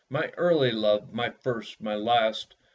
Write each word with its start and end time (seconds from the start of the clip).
My 0.09 0.29
early 0.35 0.71
love! 0.71 1.13
my 1.13 1.29
first, 1.29 1.79
my 1.79 1.93
last! 1.93 2.55